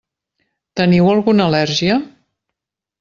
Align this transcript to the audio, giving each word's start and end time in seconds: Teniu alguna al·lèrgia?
Teniu 0.79 1.11
alguna 1.11 1.47
al·lèrgia? 1.51 1.99